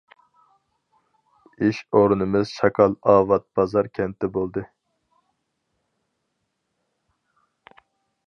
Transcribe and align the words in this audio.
ئىش 1.65 1.81
ئورنىمىز 1.99 2.53
شاكال 2.61 2.95
ئاۋات 3.15 3.45
بازار-كەنتى 3.59 4.31
بولدى. 4.39 4.65